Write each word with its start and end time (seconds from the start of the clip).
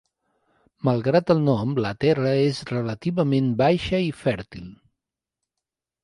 Malgrat 0.87 1.27
el 1.33 1.41
nom, 1.49 1.75
la 1.85 1.91
terra 2.05 2.31
és 2.45 2.61
relativament 2.69 3.51
baixa 3.59 3.99
i 4.05 4.09
fèrtil. 4.23 4.65